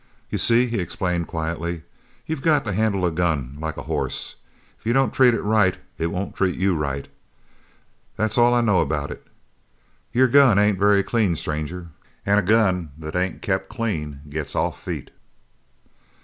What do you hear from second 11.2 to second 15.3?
stranger, an' a gun that ain't kept clean gets off feet."